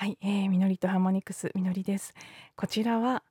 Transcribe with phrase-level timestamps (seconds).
[0.00, 2.14] はい、えー、みのりとハーモニクスみのりです。
[2.56, 3.22] こちらは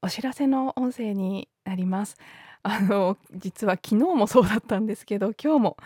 [0.00, 2.16] お知らせの音声になります。
[2.62, 5.76] あの実は昨日もそうだったんですけど、今日も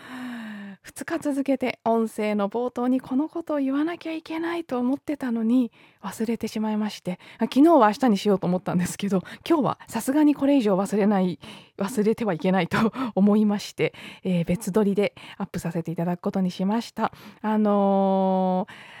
[0.85, 5.71] 2日続けて音声の冒頭にこのことを言わなきゃいけないと思ってたのに
[6.03, 11.39] 忘れてしまいまして昨日は明日にしようと思ったんですけど今日はさすがにこれ以上忘れない
[11.77, 13.93] 忘れてはいけないと思いまして、
[14.23, 17.11] えー、別撮りでアップさせていただくことにしました。
[17.41, 18.98] あのー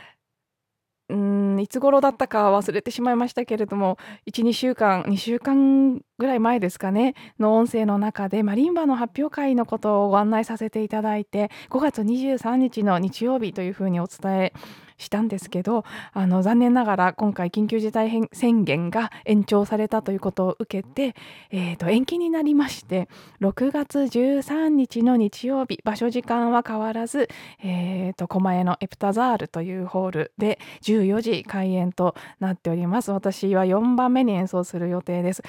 [1.15, 3.97] んいつ頃だったか忘れてしまいましたけれども
[4.31, 14.53] 12週間2週間ぐらい前ですかねの音声の中でマリンバの発表会のことをご案内させていただいて5月23日の日曜日というふうにお伝え
[14.99, 21.15] したんですけどあの残念ながら今回緊急事態宣言が延長されたということを受けて、
[21.49, 23.09] えー、と延期になりまして
[23.41, 27.29] 6月13日の日曜日場所時間は変わらず、
[27.63, 35.43] えー、と狛江のエプタザールというホールで14時開演となっております私は4番目に演奏する予定です。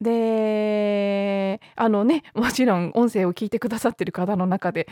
[0.00, 4.86] であのねもちろん音声を聞いてくださってる方の中で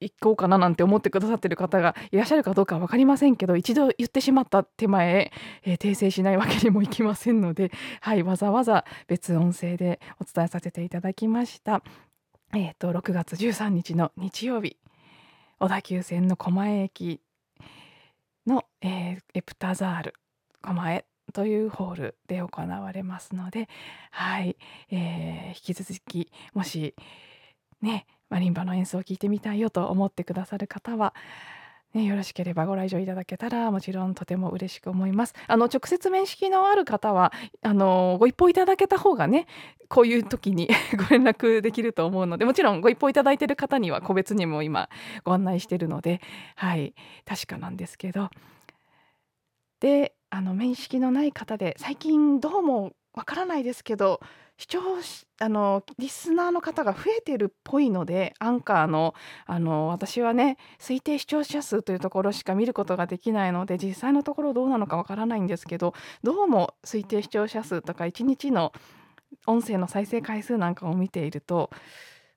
[0.00, 5.32] 行こうかななんて思ってくださってる方がいらっしゃるかどうか分かりませんけど一度言ってしまった手前、
[5.64, 11.82] えー、訂正しないわけにもいきませんので、 はい、わざわざ別音声でお伝えさせていただきました。
[12.54, 14.78] えーと、6月13日の日曜日
[15.58, 17.20] 小田急線の狛江駅
[18.46, 20.14] の、えー、エプタザール
[20.62, 23.68] 狛江というホールで行われますので、
[24.10, 24.56] はい
[24.90, 26.94] えー、引き続きもし
[27.82, 31.14] ねマリンバの演奏を聴いてみたいよと思ってくださる方は、
[31.94, 35.34] ね、よろしければご来場いただけたらもちろんとても嬉しく思います。
[35.46, 37.32] あの直接面識のある方は
[37.62, 39.46] あのご一報いただけた方がね
[39.88, 44.88] こういう時に ご連絡できると思うのでもちろんご一報いただいている方には個別にも今
[45.24, 46.20] ご案内しているので
[46.56, 48.30] はい確かなんですけど
[49.80, 54.20] であの面識のない方で最近どうもわからないですけど
[54.58, 54.80] 視聴
[55.38, 59.14] あのリスナーの方が増えてるっぽいのでアンカーの
[59.46, 68.72] あの私はね推定視聴者数というところしか見ることができないので実際のところどうなのかわからないんですけどどうも推定視聴者数とか1日の
[69.46, 71.70] 音声の再生回数なんかを見ていると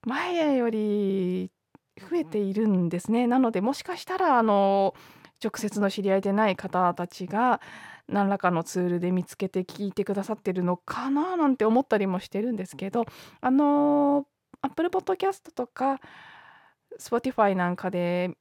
[0.06, 1.52] 前より
[2.00, 3.28] 増えているんですね。
[3.28, 4.94] なのでもしかしたらあの
[5.44, 7.62] 直接の知り合いでない方たちが
[8.10, 13.06] 何らかのツールで見つけて聞いてくださってるのかななんて思ったりもしてるんですけど
[13.42, 14.26] あの
[14.62, 16.00] Apple Podcast とか
[17.00, 18.32] Spotify なんかで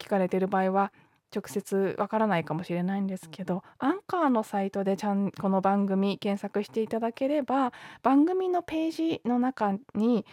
[0.00, 0.92] 聞かれてる場合は
[1.34, 10.24] 直接わからないかもしれないんですけどアンカーのサイトでちゃんこの番組検索していただければ番組のページの中に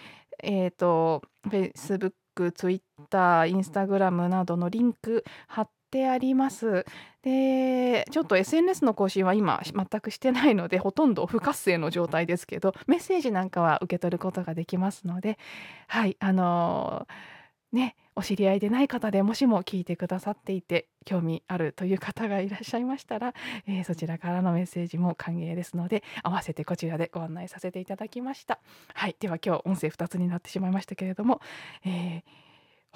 [0.44, 6.86] えっ、ー、と Facebook、Twitter、Instagram などのリンク貼ってってあります。
[7.22, 15.38] で、ちょっと SNS の更新は今全くしてないので、ほとんど不活性の状態ですけど、メッセージなんかは受け取ることができますので、
[15.88, 23.34] はい、あのー、ね、お知り合いでない方でもしも聞いてくださっていて興味あるという方がいらっしゃいましたら、
[23.66, 28.60] えー、そちらからのメッセージも歓迎ですので合わせてこちらでご案内させていただきました。
[28.94, 31.40] はい、では今日音声2つになってしまいましたけれども、
[31.86, 32.51] えー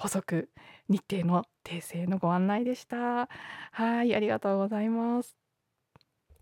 [0.06, 0.48] 補足
[0.88, 3.28] 日程の訂正のご案内でした。
[3.72, 5.45] はい、ありがとうございます。